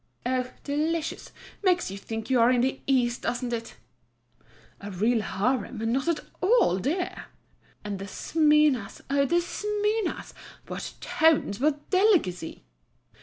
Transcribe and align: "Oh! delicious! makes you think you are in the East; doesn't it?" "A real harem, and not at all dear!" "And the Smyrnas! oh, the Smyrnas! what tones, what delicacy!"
"Oh! 0.25 0.49
delicious! 0.63 1.31
makes 1.63 1.91
you 1.91 1.97
think 1.99 2.31
you 2.31 2.39
are 2.39 2.49
in 2.49 2.61
the 2.61 2.81
East; 2.87 3.21
doesn't 3.21 3.53
it?" 3.53 3.75
"A 4.79 4.89
real 4.89 5.21
harem, 5.21 5.79
and 5.79 5.93
not 5.93 6.07
at 6.07 6.21
all 6.41 6.79
dear!" 6.79 7.25
"And 7.83 7.99
the 7.99 8.07
Smyrnas! 8.07 9.01
oh, 9.11 9.25
the 9.27 9.41
Smyrnas! 9.41 10.33
what 10.65 10.93
tones, 11.01 11.59
what 11.59 11.87
delicacy!" 11.91 12.63